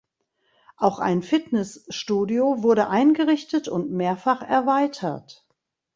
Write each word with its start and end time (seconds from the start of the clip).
Auch 0.77 0.97
ein 0.97 1.21
Fitnessstudio 1.21 2.63
wurde 2.63 2.89
eingerichtet 2.89 3.67
und 3.67 3.91
mehrfach 3.91 4.41
erweitert. 4.41 5.45